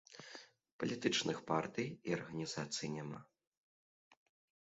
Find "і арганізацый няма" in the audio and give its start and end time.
1.91-3.19